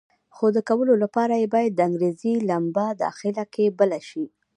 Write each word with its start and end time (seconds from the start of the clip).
خو 0.35 0.45
د 0.55 0.57
کولو 0.69 0.93
لپاره 1.03 1.33
یې 1.41 1.47
باید 1.55 1.71
د 1.75 1.79
انګېزې 1.89 2.33
لمبه 2.49 2.85
داخله 3.03 3.43
کې 3.53 3.65
بله 3.79 3.99
شي. 4.09 4.25